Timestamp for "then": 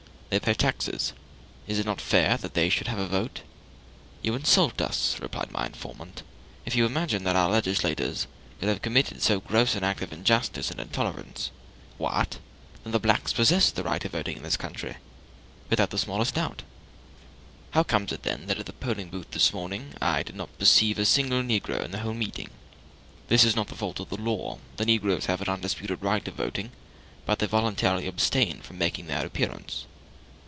12.85-12.93, 18.23-18.47